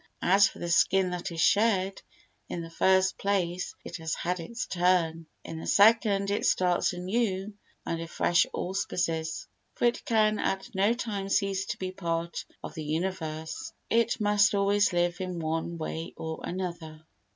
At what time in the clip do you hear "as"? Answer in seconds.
0.23-0.47